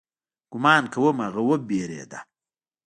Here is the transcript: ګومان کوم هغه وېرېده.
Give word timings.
ګومان 0.51 0.83
کوم 0.93 1.17
هغه 1.25 1.41
وېرېده. 1.47 2.19